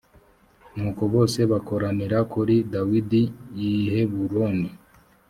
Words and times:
nuko 0.75 1.03
bose 1.13 1.39
bakoranira 1.51 2.17
kuri 2.33 2.55
dawidi 2.73 3.23
i 3.67 3.69
heburoni. 3.91 4.69